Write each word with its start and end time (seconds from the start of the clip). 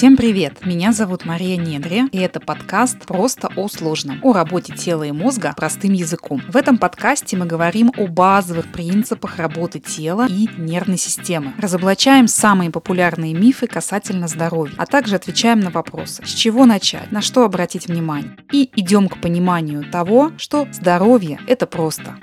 Всем 0.00 0.16
привет! 0.16 0.64
Меня 0.64 0.92
зовут 0.92 1.26
Мария 1.26 1.58
Недри, 1.58 2.04
и 2.10 2.16
это 2.16 2.40
подкаст 2.40 3.04
«Просто 3.04 3.50
о 3.54 3.68
сложном» 3.68 4.18
о 4.22 4.32
работе 4.32 4.72
тела 4.72 5.02
и 5.02 5.12
мозга 5.12 5.52
простым 5.54 5.92
языком. 5.92 6.40
В 6.48 6.56
этом 6.56 6.78
подкасте 6.78 7.36
мы 7.36 7.44
говорим 7.44 7.92
о 7.98 8.06
базовых 8.06 8.72
принципах 8.72 9.36
работы 9.36 9.78
тела 9.78 10.26
и 10.26 10.48
нервной 10.56 10.96
системы. 10.96 11.52
Разоблачаем 11.58 12.28
самые 12.28 12.70
популярные 12.70 13.34
мифы 13.34 13.66
касательно 13.66 14.26
здоровья, 14.26 14.72
а 14.78 14.86
также 14.86 15.16
отвечаем 15.16 15.60
на 15.60 15.68
вопросы, 15.68 16.24
с 16.24 16.30
чего 16.30 16.64
начать, 16.64 17.12
на 17.12 17.20
что 17.20 17.44
обратить 17.44 17.86
внимание. 17.86 18.38
И 18.52 18.70
идем 18.76 19.06
к 19.06 19.20
пониманию 19.20 19.84
того, 19.84 20.32
что 20.38 20.66
здоровье– 20.72 21.40
это 21.46 21.66
просто. 21.66 22.16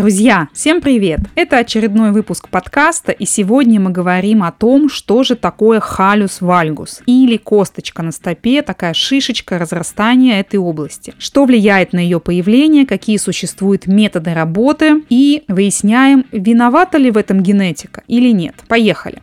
Друзья, 0.00 0.48
всем 0.54 0.80
привет! 0.80 1.20
Это 1.34 1.58
очередной 1.58 2.12
выпуск 2.12 2.48
подкаста, 2.48 3.12
и 3.12 3.26
сегодня 3.26 3.78
мы 3.78 3.90
говорим 3.90 4.42
о 4.42 4.50
том, 4.50 4.88
что 4.88 5.24
же 5.24 5.36
такое 5.36 5.78
халюс 5.78 6.40
вальгус, 6.40 7.02
или 7.04 7.36
косточка 7.36 8.02
на 8.02 8.10
стопе, 8.10 8.62
такая 8.62 8.94
шишечка 8.94 9.58
разрастания 9.58 10.40
этой 10.40 10.56
области. 10.56 11.12
Что 11.18 11.44
влияет 11.44 11.92
на 11.92 11.98
ее 11.98 12.18
появление, 12.18 12.86
какие 12.86 13.18
существуют 13.18 13.86
методы 13.86 14.32
работы, 14.32 15.02
и 15.10 15.44
выясняем, 15.48 16.24
виновата 16.32 16.96
ли 16.96 17.10
в 17.10 17.18
этом 17.18 17.42
генетика 17.42 18.02
или 18.06 18.30
нет. 18.30 18.54
Поехали! 18.68 19.18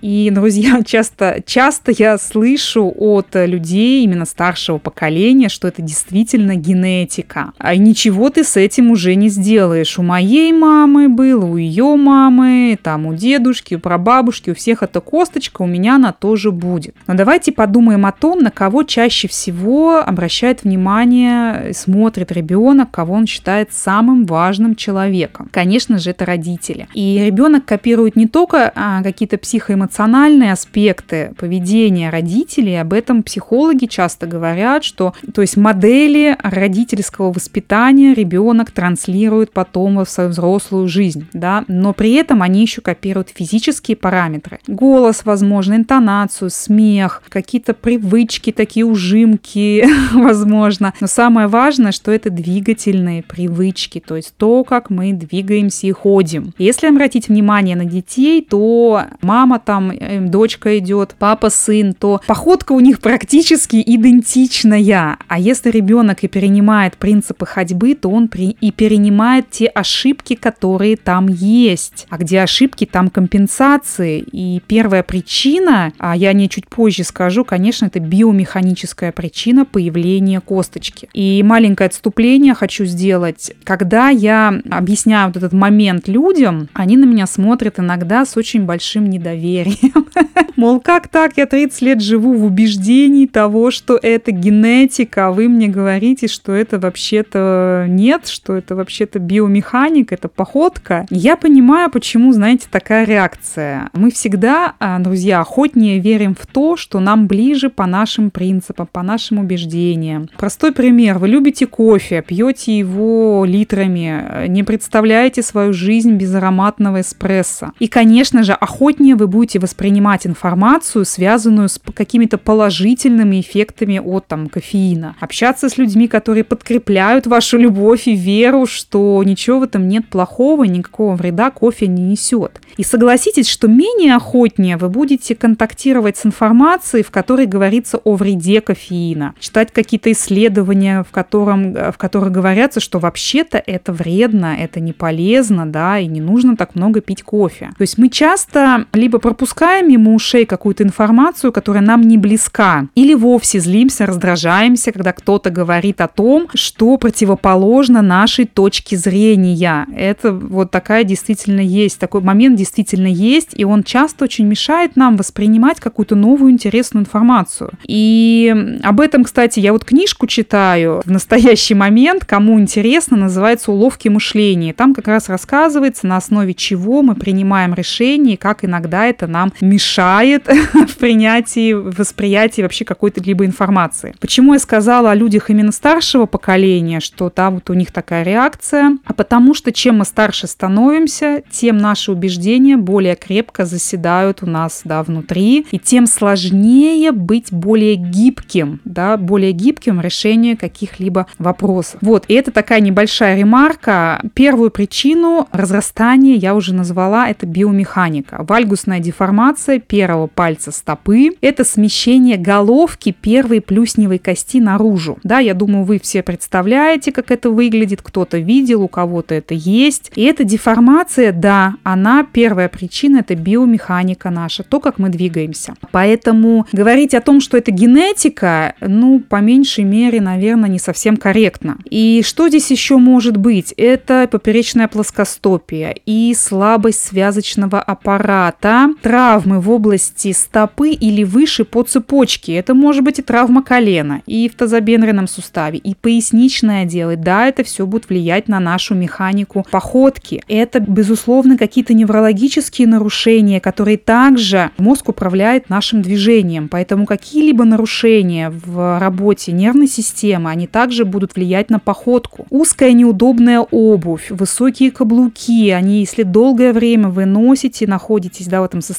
И, 0.00 0.30
друзья, 0.30 0.82
часто, 0.86 1.42
часто 1.44 1.92
я 1.96 2.18
слышу 2.18 2.92
от 2.96 3.28
людей 3.34 4.04
именно 4.04 4.24
старшего 4.24 4.78
поколения, 4.78 5.48
что 5.48 5.68
это 5.68 5.82
действительно 5.82 6.54
генетика. 6.56 7.52
А 7.58 7.76
ничего 7.76 8.30
ты 8.30 8.44
с 8.44 8.56
этим 8.56 8.90
уже 8.90 9.14
не 9.14 9.28
сделаешь. 9.28 9.98
У 9.98 10.02
моей 10.02 10.52
мамы 10.52 11.08
было, 11.08 11.44
у 11.44 11.56
ее 11.56 11.96
мамы, 11.96 12.78
там 12.82 13.06
у 13.06 13.14
дедушки, 13.14 13.74
у 13.74 13.78
прабабушки, 13.78 14.50
у 14.50 14.54
всех 14.54 14.82
эта 14.82 15.00
косточка, 15.00 15.62
у 15.62 15.66
меня 15.66 15.96
она 15.96 16.12
тоже 16.12 16.52
будет. 16.52 16.94
Но 17.06 17.14
давайте 17.14 17.52
подумаем 17.52 18.06
о 18.06 18.12
том, 18.12 18.40
на 18.40 18.50
кого 18.50 18.84
чаще 18.84 19.28
всего 19.28 19.98
обращает 19.98 20.62
внимание, 20.64 21.72
смотрит 21.74 22.30
ребенок, 22.32 22.90
кого 22.90 23.14
он 23.14 23.26
считает 23.26 23.72
самым 23.72 24.26
важным 24.26 24.74
человеком. 24.76 25.48
Конечно 25.50 25.98
же, 25.98 26.10
это 26.10 26.24
родители. 26.24 26.88
И 26.94 27.22
ребенок 27.24 27.64
копирует 27.64 28.16
не 28.16 28.26
только 28.26 28.72
а, 28.74 29.02
какие-то 29.02 29.38
психоэмоциональные 29.38 29.87
эмоциональные 29.88 30.52
аспекты 30.52 31.32
поведения 31.38 32.10
родителей, 32.10 32.80
об 32.80 32.92
этом 32.92 33.22
психологи 33.22 33.86
часто 33.86 34.26
говорят, 34.26 34.84
что 34.84 35.14
то 35.34 35.40
есть 35.40 35.56
модели 35.56 36.36
родительского 36.42 37.32
воспитания 37.32 38.12
ребенок 38.12 38.70
транслирует 38.70 39.52
потом 39.52 40.04
в 40.04 40.10
свою 40.10 40.28
взрослую 40.28 40.88
жизнь, 40.88 41.26
да, 41.32 41.64
но 41.68 41.94
при 41.94 42.12
этом 42.12 42.42
они 42.42 42.60
еще 42.60 42.82
копируют 42.82 43.30
физические 43.34 43.96
параметры. 43.96 44.60
Голос, 44.66 45.22
возможно, 45.24 45.74
интонацию, 45.74 46.50
смех, 46.50 47.22
какие-то 47.28 47.72
привычки, 47.72 48.52
такие 48.52 48.84
ужимки, 48.84 49.86
возможно. 50.12 50.92
Но 51.00 51.06
самое 51.06 51.46
важное, 51.46 51.92
что 51.92 52.12
это 52.12 52.28
двигательные 52.28 53.22
привычки, 53.22 54.02
то 54.06 54.16
есть 54.16 54.34
то, 54.36 54.64
как 54.64 54.90
мы 54.90 55.14
двигаемся 55.14 55.86
и 55.86 55.92
ходим. 55.92 56.52
Если 56.58 56.86
обратить 56.86 57.28
внимание 57.28 57.76
на 57.76 57.86
детей, 57.86 58.46
то 58.48 59.04
мама 59.22 59.58
там 59.58 59.77
там 59.78 59.92
э, 59.92 60.20
дочка 60.20 60.76
идет, 60.78 61.14
папа, 61.18 61.50
сын, 61.50 61.94
то 61.94 62.20
походка 62.26 62.72
у 62.72 62.80
них 62.80 63.00
практически 63.00 63.80
идентичная. 63.84 65.16
А 65.28 65.38
если 65.38 65.70
ребенок 65.70 66.24
и 66.24 66.28
перенимает 66.28 66.96
принципы 66.96 67.46
ходьбы, 67.46 67.94
то 67.94 68.08
он 68.10 68.28
при... 68.28 68.56
и 68.60 68.72
перенимает 68.72 69.50
те 69.50 69.66
ошибки, 69.66 70.34
которые 70.34 70.96
там 70.96 71.28
есть. 71.28 72.06
А 72.10 72.18
где 72.18 72.40
ошибки, 72.40 72.86
там 72.86 73.08
компенсации. 73.08 74.24
И 74.32 74.60
первая 74.66 75.02
причина, 75.02 75.92
а 75.98 76.16
я 76.16 76.32
не 76.32 76.48
чуть 76.48 76.68
позже 76.68 77.04
скажу, 77.04 77.44
конечно, 77.44 77.86
это 77.86 78.00
биомеханическая 78.00 79.12
причина 79.12 79.64
появления 79.64 80.40
косточки. 80.40 81.08
И 81.12 81.42
маленькое 81.44 81.86
отступление 81.86 82.54
хочу 82.54 82.84
сделать. 82.84 83.52
Когда 83.64 84.08
я 84.08 84.60
объясняю 84.70 85.28
вот 85.28 85.36
этот 85.36 85.52
момент 85.52 86.08
людям, 86.08 86.68
они 86.72 86.96
на 86.96 87.04
меня 87.04 87.26
смотрят 87.26 87.78
иногда 87.78 88.26
с 88.26 88.36
очень 88.36 88.64
большим 88.64 89.08
недоверием 89.08 89.67
неверием. 89.68 90.06
Мол, 90.56 90.80
как 90.80 91.08
так? 91.08 91.36
Я 91.36 91.46
30 91.46 91.82
лет 91.82 92.02
живу 92.02 92.34
в 92.34 92.44
убеждении 92.44 93.26
того, 93.26 93.70
что 93.70 93.98
это 94.00 94.32
генетика, 94.32 95.28
а 95.28 95.30
вы 95.30 95.48
мне 95.48 95.68
говорите, 95.68 96.26
что 96.26 96.52
это 96.52 96.78
вообще-то 96.78 97.86
нет, 97.88 98.26
что 98.26 98.56
это 98.56 98.74
вообще-то 98.74 99.18
биомеханика, 99.18 100.14
это 100.14 100.28
походка. 100.28 101.06
Я 101.10 101.36
понимаю, 101.36 101.90
почему, 101.90 102.32
знаете, 102.32 102.66
такая 102.70 103.04
реакция. 103.04 103.90
Мы 103.92 104.10
всегда, 104.10 104.74
а, 104.80 104.98
друзья, 104.98 105.40
охотнее 105.40 106.00
верим 106.00 106.34
в 106.34 106.46
то, 106.46 106.76
что 106.76 107.00
нам 107.00 107.26
ближе 107.26 107.70
по 107.70 107.86
нашим 107.86 108.30
принципам, 108.30 108.88
по 108.90 109.02
нашим 109.02 109.38
убеждениям. 109.38 110.28
Простой 110.36 110.72
пример. 110.72 111.18
Вы 111.18 111.28
любите 111.28 111.66
кофе, 111.66 112.22
пьете 112.26 112.76
его 112.76 113.44
литрами, 113.46 114.48
не 114.48 114.62
представляете 114.62 115.42
свою 115.42 115.72
жизнь 115.72 116.16
без 116.16 116.34
ароматного 116.34 117.00
эспрессо. 117.00 117.72
И, 117.78 117.88
конечно 117.88 118.42
же, 118.42 118.52
охотнее 118.52 119.14
вы 119.14 119.28
будете 119.28 119.57
будете 119.58 119.68
воспринимать 119.68 120.26
информацию, 120.26 121.04
связанную 121.04 121.68
с 121.68 121.80
какими-то 121.94 122.38
положительными 122.38 123.40
эффектами 123.40 123.98
от 123.98 124.26
там, 124.26 124.48
кофеина. 124.48 125.16
Общаться 125.20 125.68
с 125.68 125.78
людьми, 125.78 126.08
которые 126.08 126.44
подкрепляют 126.44 127.26
вашу 127.26 127.58
любовь 127.58 128.08
и 128.08 128.14
веру, 128.14 128.66
что 128.66 129.22
ничего 129.24 129.60
в 129.60 129.62
этом 129.64 129.88
нет 129.88 130.08
плохого, 130.08 130.64
никакого 130.64 131.14
вреда 131.16 131.50
кофе 131.50 131.86
не 131.86 132.02
несет. 132.02 132.60
И 132.76 132.84
согласитесь, 132.84 133.48
что 133.48 133.68
менее 133.68 134.16
охотнее 134.16 134.76
вы 134.76 134.88
будете 134.88 135.34
контактировать 135.34 136.16
с 136.16 136.26
информацией, 136.26 137.02
в 137.02 137.10
которой 137.10 137.46
говорится 137.46 137.98
о 137.98 138.14
вреде 138.14 138.60
кофеина, 138.60 139.34
читать 139.40 139.72
какие-то 139.72 140.10
исследования, 140.12 141.02
в, 141.02 141.10
котором, 141.10 141.72
в 141.72 141.96
которых 141.96 142.30
говорятся, 142.30 142.80
что 142.80 142.98
вообще-то 142.98 143.62
это 143.66 143.92
вредно, 143.92 144.56
это 144.58 144.80
не 144.80 144.92
полезно, 144.92 145.66
да, 145.66 145.98
и 145.98 146.06
не 146.06 146.20
нужно 146.20 146.56
так 146.56 146.74
много 146.74 147.00
пить 147.00 147.22
кофе. 147.22 147.70
То 147.76 147.82
есть 147.82 147.98
мы 147.98 148.08
часто 148.08 148.86
либо 148.92 149.18
пропускаем 149.18 149.47
пропускаем 149.48 149.88
мимо 149.88 150.12
ушей 150.12 150.44
какую-то 150.44 150.82
информацию, 150.82 151.52
которая 151.52 151.82
нам 151.82 152.02
не 152.02 152.18
близка, 152.18 152.86
или 152.94 153.14
вовсе 153.14 153.60
злимся, 153.60 154.04
раздражаемся, 154.04 154.92
когда 154.92 155.12
кто-то 155.12 155.48
говорит 155.48 156.02
о 156.02 156.08
том, 156.08 156.48
что 156.54 156.98
противоположно 156.98 158.02
нашей 158.02 158.44
точке 158.44 158.98
зрения. 158.98 159.86
Это 159.96 160.32
вот 160.34 160.70
такая 160.70 161.04
действительно 161.04 161.60
есть, 161.60 161.98
такой 161.98 162.20
момент 162.20 162.56
действительно 162.56 163.06
есть, 163.06 163.50
и 163.54 163.64
он 163.64 163.84
часто 163.84 164.24
очень 164.24 164.44
мешает 164.46 164.96
нам 164.96 165.16
воспринимать 165.16 165.80
какую-то 165.80 166.14
новую 166.14 166.52
интересную 166.52 167.04
информацию. 167.04 167.70
И 167.86 168.54
об 168.82 169.00
этом, 169.00 169.24
кстати, 169.24 169.60
я 169.60 169.72
вот 169.72 169.86
книжку 169.86 170.26
читаю 170.26 171.00
в 171.06 171.10
настоящий 171.10 171.74
момент, 171.74 172.26
кому 172.26 172.60
интересно, 172.60 173.16
называется 173.16 173.72
«Уловки 173.72 174.08
мышления». 174.08 174.74
Там 174.74 174.92
как 174.92 175.08
раз 175.08 175.30
рассказывается, 175.30 176.06
на 176.06 176.18
основе 176.18 176.52
чего 176.52 177.00
мы 177.00 177.14
принимаем 177.14 177.72
решения, 177.72 178.36
как 178.36 178.62
иногда 178.62 179.06
это 179.06 179.26
нам 179.26 179.37
мешает 179.60 180.48
в 180.72 180.96
принятии, 180.96 181.72
восприятии 181.72 182.62
вообще 182.62 182.84
какой-то 182.84 183.22
либо 183.22 183.44
информации. 183.44 184.14
Почему 184.20 184.54
я 184.54 184.58
сказала 184.58 185.10
о 185.10 185.14
людях 185.14 185.50
именно 185.50 185.72
старшего 185.72 186.26
поколения, 186.26 187.00
что 187.00 187.30
там 187.30 187.54
вот 187.54 187.70
у 187.70 187.74
них 187.74 187.92
такая 187.92 188.22
реакция? 188.22 188.98
А 189.04 189.12
потому 189.12 189.54
что 189.54 189.72
чем 189.72 189.98
мы 189.98 190.04
старше 190.04 190.46
становимся, 190.46 191.42
тем 191.50 191.78
наши 191.78 192.12
убеждения 192.12 192.76
более 192.76 193.16
крепко 193.16 193.64
заседают 193.64 194.42
у 194.42 194.46
нас 194.46 194.82
да, 194.84 195.02
внутри, 195.02 195.66
и 195.70 195.78
тем 195.78 196.06
сложнее 196.06 197.12
быть 197.12 197.52
более 197.52 197.96
гибким, 197.96 198.80
да, 198.84 199.16
более 199.16 199.52
гибким 199.52 199.98
в 199.98 200.00
решении 200.00 200.54
каких-либо 200.54 201.26
вопросов. 201.38 201.98
Вот, 202.00 202.24
и 202.28 202.34
это 202.34 202.50
такая 202.50 202.80
небольшая 202.80 203.36
ремарка. 203.36 204.20
Первую 204.34 204.70
причину 204.70 205.48
разрастания 205.52 206.36
я 206.36 206.54
уже 206.54 206.74
назвала, 206.74 207.28
это 207.28 207.46
биомеханика. 207.46 208.44
Вальгусная 208.48 209.00
деформация 209.00 209.17
деформация 209.18 209.80
первого 209.80 210.28
пальца 210.28 210.70
стопы– 210.70 211.30
это 211.40 211.64
смещение 211.64 212.36
головки 212.36 213.10
первой 213.10 213.60
плюсневой 213.60 214.18
кости 214.18 214.60
наружу. 214.60 215.18
Да, 215.24 215.40
я 215.40 215.54
думаю, 215.54 215.84
вы 215.84 215.98
все 215.98 216.22
представляете, 216.22 217.10
как 217.10 217.32
это 217.32 217.50
выглядит, 217.50 218.00
кто-то 218.00 218.38
видел, 218.38 218.82
у 218.82 218.88
кого-то 218.88 219.34
это 219.34 219.54
есть. 219.54 220.12
И 220.14 220.22
эта 220.22 220.44
деформация, 220.44 221.32
да, 221.32 221.74
она 221.82 222.24
первая 222.32 222.68
причина, 222.68 223.18
это 223.18 223.34
биомеханика 223.34 224.30
наша, 224.30 224.62
то, 224.62 224.78
как 224.78 225.00
мы 225.00 225.08
двигаемся. 225.08 225.74
Поэтому 225.90 226.66
говорить 226.72 227.12
о 227.12 227.20
том, 227.20 227.40
что 227.40 227.56
это 227.56 227.72
генетика, 227.72 228.76
ну, 228.80 229.18
по 229.18 229.40
меньшей 229.40 229.82
мере, 229.82 230.20
наверное, 230.20 230.70
не 230.70 230.78
совсем 230.78 231.16
корректно. 231.16 231.78
И 231.90 232.22
что 232.24 232.48
здесь 232.48 232.70
еще 232.70 232.98
может 232.98 233.36
быть? 233.36 233.74
Это 233.76 234.28
поперечная 234.30 234.86
плоскостопия 234.86 235.96
и 236.06 236.32
слабость 236.38 237.02
связочного 237.02 237.82
аппарата, 237.82 238.90
травмы 239.08 239.58
в 239.58 239.70
области 239.70 240.32
стопы 240.32 240.90
или 240.90 241.24
выше 241.24 241.64
по 241.64 241.82
цепочке. 241.82 242.52
Это 242.56 242.74
может 242.74 243.02
быть 243.02 243.18
и 243.18 243.22
травма 243.22 243.62
колена, 243.62 244.20
и 244.26 244.50
в 244.50 244.54
тазобедренном 244.54 245.26
суставе, 245.26 245.78
и 245.78 245.94
поясничное 245.94 246.82
отдел. 246.82 247.12
И 247.12 247.16
да, 247.16 247.46
это 247.46 247.64
все 247.64 247.86
будет 247.86 248.10
влиять 248.10 248.48
на 248.48 248.60
нашу 248.60 248.94
механику 248.94 249.64
походки. 249.70 250.42
Это, 250.46 250.80
безусловно, 250.80 251.56
какие-то 251.56 251.94
неврологические 251.94 252.86
нарушения, 252.86 253.60
которые 253.62 253.96
также 253.96 254.72
мозг 254.76 255.08
управляет 255.08 255.70
нашим 255.70 256.02
движением. 256.02 256.68
Поэтому 256.68 257.06
какие-либо 257.06 257.64
нарушения 257.64 258.50
в 258.50 258.98
работе 259.00 259.52
нервной 259.52 259.88
системы, 259.88 260.50
они 260.50 260.66
также 260.66 261.06
будут 261.06 261.34
влиять 261.34 261.70
на 261.70 261.78
походку. 261.78 262.46
Узкая 262.50 262.92
неудобная 262.92 263.60
обувь, 263.60 264.26
высокие 264.28 264.90
каблуки, 264.90 265.70
они, 265.70 266.00
если 266.00 266.24
долгое 266.24 266.74
время 266.74 267.08
вы 267.08 267.24
носите, 267.24 267.86
находитесь 267.86 268.48
да, 268.48 268.60
в 268.60 268.64
этом 268.64 268.82
состоянии, 268.82 268.97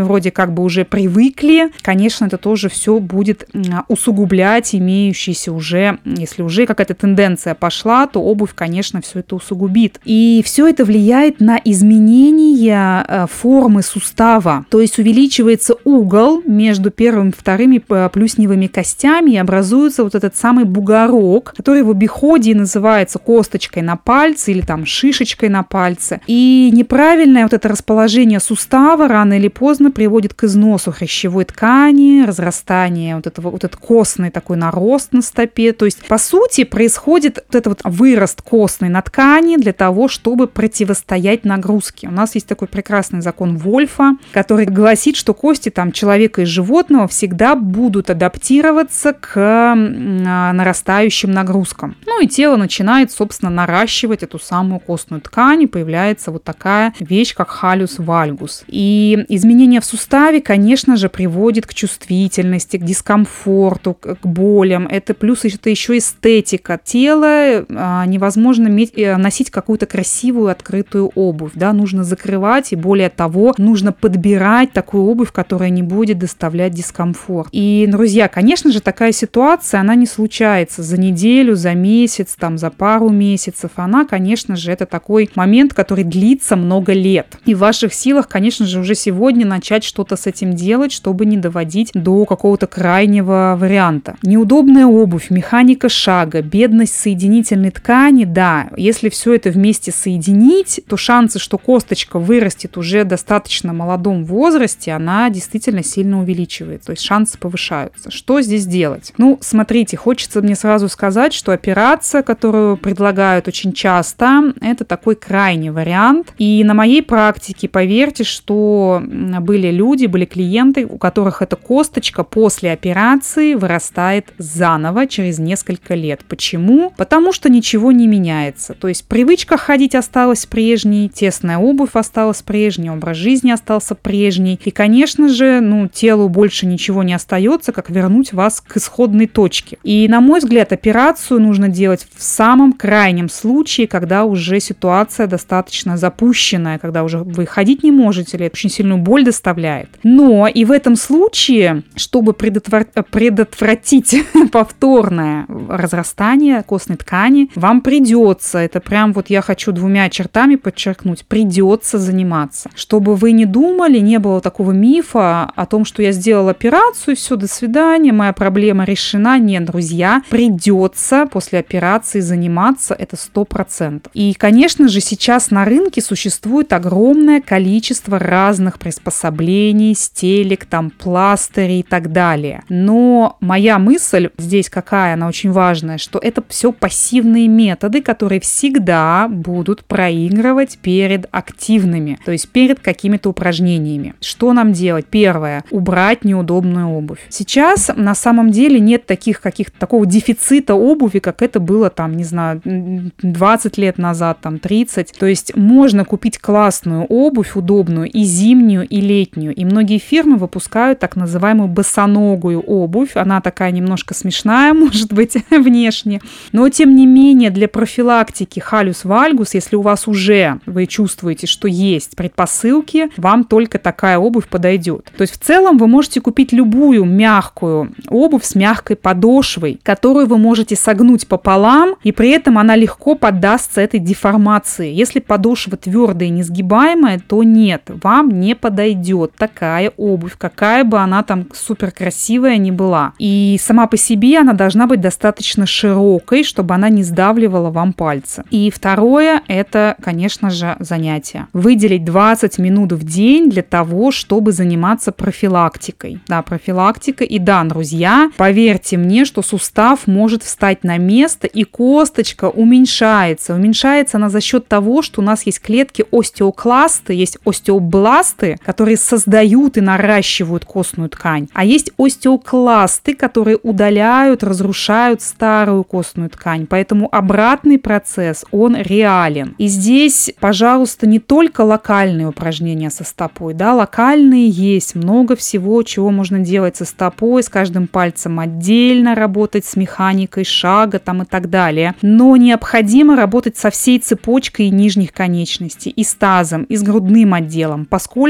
вроде 0.00 0.30
как 0.30 0.52
бы 0.52 0.62
уже 0.62 0.84
привыкли, 0.84 1.70
конечно, 1.82 2.26
это 2.26 2.38
тоже 2.38 2.68
все 2.68 2.98
будет 2.98 3.48
усугублять 3.88 4.74
имеющиеся 4.74 5.52
уже, 5.52 5.98
если 6.04 6.42
уже 6.42 6.66
какая-то 6.66 6.94
тенденция 6.94 7.54
пошла, 7.54 8.06
то 8.06 8.20
обувь, 8.20 8.54
конечно, 8.54 9.00
все 9.00 9.20
это 9.20 9.36
усугубит. 9.36 10.00
И 10.04 10.42
все 10.44 10.66
это 10.66 10.84
влияет 10.84 11.40
на 11.40 11.60
изменение 11.64 13.04
э, 13.06 13.26
формы 13.30 13.82
сустава, 13.82 14.64
то 14.70 14.80
есть 14.80 14.98
увеличивается 14.98 15.74
угол 15.84 16.42
между 16.44 16.90
первым 16.90 17.30
и 17.30 17.32
вторыми 17.32 17.78
плюсневыми 18.08 18.66
костями 18.66 19.32
и 19.32 19.36
образуется 19.36 20.04
вот 20.04 20.14
этот 20.14 20.36
самый 20.36 20.64
бугорок, 20.64 21.54
который 21.56 21.82
в 21.82 21.90
обиходе 21.90 22.54
называется 22.54 23.18
косточкой 23.18 23.82
на 23.82 23.96
пальце 23.96 24.52
или 24.52 24.60
там 24.60 24.86
шишечкой 24.86 25.48
на 25.48 25.62
пальце. 25.62 26.20
И 26.26 26.70
неправильное 26.72 27.42
вот 27.42 27.52
это 27.52 27.68
расположение 27.68 28.40
сустава 28.40 29.08
рано 29.08 29.25
или 29.34 29.48
поздно 29.48 29.90
приводит 29.90 30.34
к 30.34 30.44
износу 30.44 30.92
хрящевой 30.92 31.44
ткани, 31.44 32.24
разрастанию 32.24 33.16
вот 33.16 33.26
этого 33.26 33.50
вот 33.50 33.64
этот 33.64 33.76
костный 33.76 34.30
такой 34.30 34.56
нарост 34.56 35.12
на 35.12 35.22
стопе. 35.22 35.72
То 35.72 35.84
есть, 35.84 36.06
по 36.06 36.18
сути, 36.18 36.64
происходит 36.64 37.44
вот 37.46 37.54
этот 37.54 37.66
вот 37.66 37.80
вырост 37.84 38.42
костной 38.42 38.90
на 38.90 39.02
ткани 39.02 39.56
для 39.56 39.72
того, 39.72 40.08
чтобы 40.08 40.46
противостоять 40.46 41.44
нагрузке. 41.44 42.08
У 42.08 42.12
нас 42.12 42.34
есть 42.34 42.46
такой 42.46 42.68
прекрасный 42.68 43.20
закон 43.20 43.56
Вольфа, 43.56 44.16
который 44.32 44.66
гласит, 44.66 45.16
что 45.16 45.34
кости 45.34 45.70
там 45.70 45.92
человека 45.92 46.42
и 46.42 46.44
животного 46.44 47.08
всегда 47.08 47.54
будут 47.54 48.10
адаптироваться 48.10 49.12
к 49.12 49.36
а, 49.36 50.52
нарастающим 50.52 51.30
нагрузкам. 51.30 51.96
Ну 52.06 52.22
и 52.22 52.26
тело 52.26 52.56
начинает, 52.56 53.10
собственно, 53.10 53.50
наращивать 53.50 54.22
эту 54.22 54.38
самую 54.38 54.80
костную 54.80 55.20
ткань, 55.20 55.62
и 55.62 55.66
появляется 55.66 56.30
вот 56.30 56.44
такая 56.44 56.94
вещь, 57.00 57.34
как 57.34 57.48
халюс 57.48 57.98
вальгус. 57.98 58.64
И 58.66 59.15
изменение 59.28 59.80
в 59.80 59.84
суставе, 59.84 60.40
конечно 60.40 60.96
же, 60.96 61.08
приводит 61.08 61.66
к 61.66 61.74
чувствительности, 61.74 62.76
к 62.76 62.84
дискомфорту, 62.84 63.94
к 63.94 64.26
болям. 64.26 64.86
Это 64.86 65.14
плюс 65.14 65.44
это 65.44 65.70
еще 65.70 65.98
эстетика. 65.98 66.80
Тело 66.82 67.64
а, 67.68 68.04
невозможно 68.06 68.68
э, 68.68 69.16
носить 69.16 69.50
какую-то 69.50 69.86
красивую 69.86 70.48
открытую 70.48 71.10
обувь, 71.14 71.52
да, 71.54 71.72
нужно 71.72 72.04
закрывать, 72.04 72.72
и 72.72 72.76
более 72.76 73.10
того, 73.10 73.54
нужно 73.58 73.92
подбирать 73.92 74.72
такую 74.72 75.04
обувь, 75.04 75.32
которая 75.32 75.70
не 75.70 75.82
будет 75.82 76.18
доставлять 76.18 76.72
дискомфорт. 76.72 77.48
И, 77.52 77.86
друзья, 77.88 78.28
конечно 78.28 78.70
же, 78.72 78.80
такая 78.80 79.12
ситуация, 79.12 79.80
она 79.80 79.94
не 79.94 80.06
случается 80.06 80.82
за 80.82 80.98
неделю, 80.98 81.56
за 81.56 81.74
месяц, 81.74 82.36
там, 82.38 82.58
за 82.58 82.70
пару 82.70 83.10
месяцев. 83.10 83.70
Она, 83.76 84.04
конечно 84.04 84.56
же, 84.56 84.72
это 84.72 84.86
такой 84.86 85.30
момент, 85.34 85.74
который 85.74 86.04
длится 86.04 86.56
много 86.56 86.92
лет. 86.92 87.38
И 87.44 87.54
в 87.54 87.58
ваших 87.58 87.94
силах, 87.94 88.28
конечно 88.28 88.66
же, 88.66 88.80
уже 88.80 88.94
сегодня 89.06 89.46
начать 89.46 89.84
что-то 89.84 90.16
с 90.16 90.26
этим 90.26 90.54
делать, 90.54 90.90
чтобы 90.90 91.26
не 91.26 91.36
доводить 91.36 91.92
до 91.94 92.24
какого-то 92.24 92.66
крайнего 92.66 93.56
варианта. 93.56 94.16
Неудобная 94.22 94.86
обувь, 94.86 95.30
механика 95.30 95.88
шага, 95.88 96.42
бедность 96.42 96.96
соединительной 96.96 97.70
ткани, 97.70 98.24
да, 98.24 98.68
если 98.76 99.08
все 99.08 99.34
это 99.34 99.50
вместе 99.50 99.92
соединить, 99.92 100.80
то 100.88 100.96
шансы, 100.96 101.38
что 101.38 101.56
косточка 101.56 102.18
вырастет 102.18 102.76
уже 102.76 103.04
достаточно 103.04 103.72
молодом 103.72 104.24
возрасте, 104.24 104.90
она 104.90 105.30
действительно 105.30 105.84
сильно 105.84 106.18
увеличивается, 106.18 106.86
то 106.86 106.92
есть 106.92 107.04
шансы 107.04 107.38
повышаются. 107.38 108.10
Что 108.10 108.40
здесь 108.40 108.66
делать? 108.66 109.12
Ну, 109.18 109.38
смотрите, 109.40 109.96
хочется 109.96 110.42
мне 110.42 110.56
сразу 110.56 110.88
сказать, 110.88 111.32
что 111.32 111.52
операция, 111.52 112.22
которую 112.22 112.76
предлагают 112.76 113.46
очень 113.46 113.72
часто, 113.72 114.52
это 114.60 114.84
такой 114.84 115.14
крайний 115.14 115.70
вариант. 115.70 116.32
И 116.38 116.64
на 116.64 116.74
моей 116.74 117.02
практике, 117.02 117.68
поверьте, 117.68 118.24
что 118.24 118.95
были 119.00 119.70
люди, 119.70 120.06
были 120.06 120.24
клиенты, 120.24 120.86
у 120.86 120.98
которых 120.98 121.42
эта 121.42 121.56
косточка 121.56 122.24
после 122.24 122.72
операции 122.72 123.54
вырастает 123.54 124.32
заново 124.38 125.06
через 125.06 125.38
несколько 125.38 125.94
лет. 125.94 126.24
Почему? 126.28 126.92
Потому 126.96 127.32
что 127.32 127.48
ничего 127.48 127.92
не 127.92 128.06
меняется. 128.06 128.74
То 128.74 128.88
есть 128.88 129.06
привычка 129.06 129.56
ходить 129.56 129.94
осталась 129.94 130.46
прежней, 130.46 131.08
тесная 131.08 131.58
обувь 131.58 131.94
осталась 131.94 132.42
прежней, 132.42 132.90
образ 132.90 133.16
жизни 133.16 133.50
остался 133.50 133.94
прежний. 133.94 134.60
И, 134.64 134.70
конечно 134.70 135.28
же, 135.28 135.60
ну, 135.60 135.88
телу 135.88 136.28
больше 136.28 136.66
ничего 136.66 137.02
не 137.02 137.14
остается, 137.14 137.72
как 137.72 137.90
вернуть 137.90 138.32
вас 138.32 138.60
к 138.60 138.76
исходной 138.76 139.26
точке. 139.26 139.78
И, 139.82 140.06
на 140.08 140.20
мой 140.20 140.40
взгляд, 140.40 140.72
операцию 140.72 141.40
нужно 141.40 141.68
делать 141.68 142.06
в 142.14 142.22
самом 142.22 142.72
крайнем 142.72 143.28
случае, 143.28 143.86
когда 143.86 144.24
уже 144.24 144.60
ситуация 144.60 145.26
достаточно 145.26 145.96
запущенная, 145.96 146.78
когда 146.78 147.04
уже 147.04 147.18
вы 147.18 147.46
ходить 147.46 147.82
не 147.82 147.90
можете, 147.90 148.36
или 148.36 148.50
очень 148.52 148.70
сильную 148.86 148.98
боль 148.98 149.24
доставляет. 149.24 149.88
Но 150.02 150.46
и 150.46 150.64
в 150.64 150.70
этом 150.70 150.96
случае, 150.96 151.82
чтобы 151.96 152.32
предотвр... 152.32 152.86
предотвратить 153.10 154.16
повторное 154.52 155.46
разрастание 155.68 156.62
костной 156.62 156.96
ткани, 156.96 157.50
вам 157.54 157.80
придется, 157.80 158.58
это 158.58 158.80
прям 158.80 159.12
вот 159.12 159.30
я 159.30 159.42
хочу 159.42 159.72
двумя 159.72 160.08
чертами 160.08 160.56
подчеркнуть, 160.56 161.24
придется 161.26 161.98
заниматься. 161.98 162.70
Чтобы 162.74 163.16
вы 163.16 163.32
не 163.32 163.44
думали, 163.46 163.98
не 163.98 164.18
было 164.18 164.40
такого 164.40 164.72
мифа 164.72 165.50
о 165.56 165.66
том, 165.66 165.84
что 165.84 166.02
я 166.02 166.12
сделала 166.12 166.52
операцию, 166.52 167.16
все, 167.16 167.36
до 167.36 167.48
свидания, 167.48 168.12
моя 168.12 168.32
проблема 168.32 168.84
решена. 168.84 169.38
Нет, 169.38 169.64
друзья, 169.64 170.22
придется 170.30 171.26
после 171.26 171.58
операции 171.58 172.20
заниматься, 172.20 172.94
это 172.94 173.16
сто 173.16 173.44
процентов. 173.44 174.12
И, 174.14 174.34
конечно 174.34 174.88
же, 174.88 175.00
сейчас 175.00 175.50
на 175.50 175.64
рынке 175.64 176.00
существует 176.00 176.72
огромное 176.72 177.40
количество 177.40 178.18
разных 178.18 178.75
приспособлений, 178.78 179.94
стелек, 179.94 180.64
там, 180.64 180.90
пластырей 180.90 181.80
и 181.80 181.82
так 181.82 182.12
далее. 182.12 182.62
Но 182.68 183.36
моя 183.40 183.78
мысль 183.78 184.30
здесь 184.38 184.70
какая, 184.70 185.14
она 185.14 185.28
очень 185.28 185.52
важная, 185.52 185.98
что 185.98 186.18
это 186.18 186.42
все 186.48 186.72
пассивные 186.72 187.48
методы, 187.48 188.02
которые 188.02 188.40
всегда 188.40 189.28
будут 189.28 189.84
проигрывать 189.84 190.78
перед 190.78 191.26
активными, 191.30 192.18
то 192.24 192.32
есть 192.32 192.48
перед 192.48 192.80
какими-то 192.80 193.30
упражнениями. 193.30 194.14
Что 194.20 194.52
нам 194.52 194.72
делать? 194.72 195.06
Первое. 195.06 195.64
Убрать 195.70 196.24
неудобную 196.24 196.88
обувь. 196.88 197.20
Сейчас 197.28 197.90
на 197.94 198.14
самом 198.14 198.50
деле 198.50 198.80
нет 198.80 199.06
таких 199.06 199.40
каких-то 199.40 199.78
такого 199.78 200.06
дефицита 200.06 200.74
обуви, 200.74 201.18
как 201.18 201.42
это 201.42 201.60
было 201.60 201.90
там, 201.90 202.16
не 202.16 202.24
знаю, 202.24 202.60
20 202.64 203.78
лет 203.78 203.98
назад, 203.98 204.38
там 204.40 204.58
30. 204.58 205.12
То 205.18 205.26
есть 205.26 205.54
можно 205.56 206.04
купить 206.04 206.38
классную 206.38 207.04
обувь, 207.04 207.56
удобную, 207.56 208.10
и 208.10 208.22
зимнюю, 208.22 208.55
и 208.62 209.00
летнюю. 209.00 209.54
И 209.54 209.64
многие 209.64 209.98
фирмы 209.98 210.36
выпускают 210.36 210.98
так 210.98 211.16
называемую 211.16 211.68
босоногую 211.68 212.60
обувь. 212.60 213.16
Она 213.16 213.40
такая 213.40 213.70
немножко 213.70 214.14
смешная, 214.14 214.72
может 214.74 215.12
быть, 215.12 215.36
внешне. 215.50 216.20
Но, 216.52 216.68
тем 216.68 216.94
не 216.94 217.06
менее, 217.06 217.50
для 217.50 217.68
профилактики 217.68 218.60
халюс 218.60 219.04
вальгус, 219.04 219.54
если 219.54 219.76
у 219.76 219.82
вас 219.82 220.08
уже 220.08 220.60
вы 220.66 220.86
чувствуете, 220.86 221.46
что 221.46 221.68
есть 221.68 222.16
предпосылки, 222.16 223.08
вам 223.16 223.44
только 223.44 223.78
такая 223.78 224.18
обувь 224.18 224.48
подойдет. 224.48 225.10
То 225.16 225.22
есть 225.22 225.34
в 225.34 225.38
целом 225.38 225.78
вы 225.78 225.86
можете 225.86 226.20
купить 226.20 226.52
любую 226.52 227.04
мягкую 227.04 227.92
обувь 228.08 228.44
с 228.44 228.54
мягкой 228.54 228.96
подошвой, 228.96 229.80
которую 229.82 230.26
вы 230.26 230.38
можете 230.38 230.76
согнуть 230.76 231.26
пополам, 231.26 231.96
и 232.02 232.12
при 232.12 232.30
этом 232.30 232.58
она 232.58 232.76
легко 232.76 233.14
поддастся 233.14 233.80
этой 233.80 234.00
деформации. 234.00 234.92
Если 234.92 235.20
подошва 235.20 235.76
твердая 235.76 236.28
и 236.28 236.32
несгибаемая, 236.32 237.20
то 237.26 237.42
нет, 237.42 237.90
вам 238.02 238.30
не 238.40 238.45
подойдет 238.54 239.32
такая 239.36 239.92
обувь, 239.96 240.36
какая 240.38 240.84
бы 240.84 240.98
она 240.98 241.22
там 241.22 241.46
супер 241.52 241.90
красивая 241.90 242.56
ни 242.58 242.70
была. 242.70 243.12
И 243.18 243.58
сама 243.60 243.86
по 243.86 243.96
себе 243.96 244.38
она 244.38 244.52
должна 244.52 244.86
быть 244.86 245.00
достаточно 245.00 245.66
широкой, 245.66 246.44
чтобы 246.44 246.74
она 246.74 246.88
не 246.88 247.02
сдавливала 247.02 247.70
вам 247.70 247.92
пальцы. 247.92 248.44
И 248.50 248.70
второе, 248.70 249.42
это, 249.48 249.96
конечно 250.00 250.50
же, 250.50 250.76
занятие. 250.80 251.46
Выделить 251.52 252.04
20 252.04 252.58
минут 252.58 252.92
в 252.92 253.04
день 253.04 253.50
для 253.50 253.62
того, 253.62 254.10
чтобы 254.10 254.52
заниматься 254.52 255.12
профилактикой. 255.12 256.20
Да, 256.28 256.42
профилактика. 256.42 257.24
И 257.24 257.38
да, 257.38 257.64
друзья, 257.64 258.30
поверьте 258.36 258.96
мне, 258.96 259.24
что 259.24 259.42
сустав 259.42 260.06
может 260.06 260.42
встать 260.42 260.84
на 260.84 260.98
место, 260.98 261.46
и 261.46 261.64
косточка 261.64 262.48
уменьшается. 262.48 263.54
Уменьшается 263.54 264.16
она 264.16 264.28
за 264.30 264.40
счет 264.40 264.68
того, 264.68 265.02
что 265.02 265.20
у 265.20 265.24
нас 265.24 265.44
есть 265.46 265.60
клетки 265.60 266.04
остеокласты, 266.10 267.14
есть 267.14 267.38
остеобласт, 267.44 268.35
остеобласты, 268.36 268.56
которые 268.64 268.96
создают 268.96 269.76
и 269.76 269.80
наращивают 269.80 270.64
костную 270.64 271.08
ткань, 271.08 271.48
а 271.52 271.64
есть 271.64 271.90
остеокласты, 271.98 273.14
которые 273.14 273.58
удаляют, 273.62 274.42
разрушают 274.42 275.22
старую 275.22 275.84
костную 275.84 276.30
ткань. 276.30 276.66
Поэтому 276.66 277.08
обратный 277.12 277.78
процесс, 277.78 278.44
он 278.50 278.76
реален. 278.76 279.54
И 279.58 279.66
здесь, 279.66 280.30
пожалуйста, 280.40 281.06
не 281.06 281.18
только 281.18 281.62
локальные 281.62 282.28
упражнения 282.28 282.90
со 282.90 283.04
стопой, 283.04 283.54
да, 283.54 283.74
локальные 283.74 284.48
есть, 284.48 284.94
много 284.94 285.36
всего, 285.36 285.82
чего 285.82 286.10
можно 286.10 286.40
делать 286.40 286.76
со 286.76 286.84
стопой, 286.84 287.42
с 287.42 287.48
каждым 287.48 287.86
пальцем 287.86 288.38
отдельно 288.40 289.14
работать, 289.14 289.64
с 289.64 289.76
механикой 289.76 290.44
шага 290.44 290.98
там 290.98 291.22
и 291.22 291.24
так 291.24 291.50
далее. 291.50 291.94
Но 292.02 292.36
необходимо 292.36 293.16
работать 293.16 293.56
со 293.56 293.70
всей 293.70 293.98
цепочкой 293.98 294.70
нижних 294.70 295.12
конечностей, 295.12 295.90
и 295.90 296.04
с 296.04 296.14
тазом, 296.14 296.64
и 296.64 296.76
с 296.76 296.82
грудным 296.82 297.34
отделом, 297.34 297.86
поскольку 297.86 298.25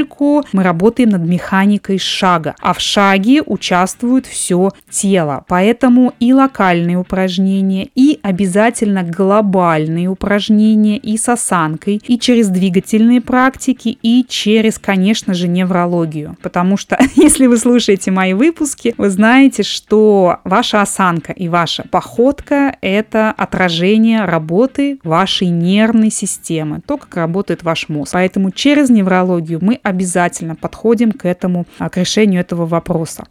мы 0.52 0.62
работаем 0.62 1.10
над 1.10 1.22
механикой 1.22 1.98
шага, 1.98 2.54
а 2.60 2.72
в 2.72 2.80
шаге 2.80 3.42
участвует 3.42 4.26
все 4.26 4.70
тело. 4.90 5.44
Поэтому 5.48 6.12
и 6.20 6.32
локальные 6.32 6.98
упражнения, 6.98 7.88
и 7.94 8.18
обязательно 8.22 9.02
глобальные 9.02 10.08
упражнения 10.08 10.98
и 10.98 11.16
с 11.16 11.28
осанкой, 11.28 12.00
и 12.06 12.18
через 12.18 12.48
двигательные 12.48 13.20
практики, 13.20 13.96
и 14.02 14.24
через, 14.28 14.78
конечно 14.78 15.34
же, 15.34 15.48
неврологию. 15.48 16.36
Потому 16.42 16.76
что, 16.76 16.98
если 17.16 17.46
вы 17.46 17.56
слушаете 17.56 18.10
мои 18.10 18.32
выпуски, 18.32 18.94
вы 18.98 19.10
знаете, 19.10 19.62
что 19.62 20.38
ваша 20.44 20.82
осанка 20.82 21.32
и 21.32 21.48
ваша 21.48 21.84
походка– 21.90 22.76
это 22.80 23.30
отражение 23.30 24.24
работы 24.24 24.98
вашей 25.02 25.48
нервной 25.48 26.10
системы, 26.10 26.80
то, 26.86 26.96
как 26.96 27.16
работает 27.16 27.62
ваш 27.62 27.88
мозг. 27.88 28.12
Поэтому 28.12 28.50
через 28.50 28.90
неврологию 28.90 29.58
мы 29.62 29.78
обязательно 29.88 30.56
подходим 30.56 31.12
к 31.12 31.24
этому, 31.24 31.64
а, 31.78 31.88
к 31.88 31.96
решению 31.96 32.40
этого 32.40 32.66
вопроса. 32.66 33.24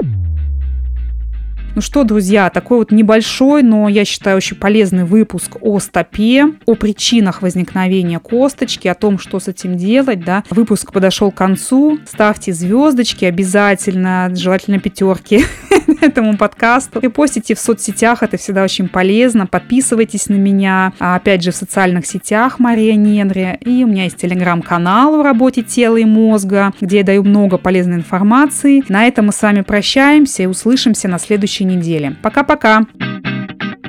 Ну 1.76 1.82
что, 1.82 2.06
друзья, 2.06 2.50
такой 2.50 2.78
вот 2.78 2.92
небольшой, 2.92 3.62
но 3.62 3.90
я 3.90 4.06
считаю 4.06 4.38
очень 4.38 4.56
полезный 4.56 5.04
выпуск 5.04 5.58
о 5.60 5.78
стопе, 5.80 6.54
о 6.66 6.76
причинах 6.76 7.42
возникновения 7.42 8.20
косточки, 8.20 8.88
о 8.88 8.96
том, 8.96 9.20
что 9.20 9.42
с 9.42 9.50
этим 9.50 9.76
делать, 9.76 10.24
да. 10.24 10.46
Выпуск 10.50 10.94
подошел 10.94 11.32
к 11.32 11.36
концу. 11.36 12.00
Ставьте 12.08 12.54
звездочки 12.54 13.26
обязательно, 13.26 14.32
желательно 14.34 14.80
пятерки 14.80 15.44
этому 16.02 16.38
подкасту. 16.38 17.00
И 17.00 17.10
постите 17.10 17.56
в 17.56 17.60
соцсетях, 17.60 18.24
это 18.24 18.38
всегда 18.38 18.64
очень 18.64 18.88
полезно. 18.88 19.46
Подписывайтесь 19.46 20.30
на 20.30 20.36
меня, 20.36 20.94
а, 21.00 21.16
опять 21.16 21.44
же, 21.44 21.52
в 21.52 21.58
социальных 21.58 22.06
сетях 22.06 22.58
Мария 22.58 22.96
Ненри. 22.96 23.58
И 23.60 23.84
у 23.84 23.88
меня 23.88 24.06
есть 24.06 24.16
телеграм-канал 24.16 25.18
в 25.18 25.22
работе 25.22 25.62
тела 25.62 25.98
и 25.98 26.06
мозга, 26.06 26.72
где 26.80 27.00
я 27.00 27.04
даю 27.04 27.24
много 27.24 27.58
полезной 27.58 27.98
информации. 27.98 28.82
На 28.88 29.08
этом 29.08 29.26
мы 29.26 29.34
с 29.34 29.42
вами 29.42 29.60
прощаемся 29.60 30.44
и 30.44 30.46
услышимся 30.46 31.10
на 31.10 31.20
следующей 31.20 31.65
следующей 31.66 31.78
неделе. 31.80 32.16
Пока-пока! 32.22 32.82
Пока. 32.82 32.92
-пока. 33.00 33.85